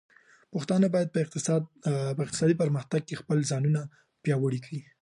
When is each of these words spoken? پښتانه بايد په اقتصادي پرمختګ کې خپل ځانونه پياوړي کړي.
پښتانه 0.53 0.87
بايد 0.93 1.09
په 1.13 1.19
اقتصادي 2.25 2.55
پرمختګ 2.61 3.01
کې 3.07 3.19
خپل 3.21 3.37
ځانونه 3.51 3.81
پياوړي 4.23 4.59
کړي. 4.65 4.81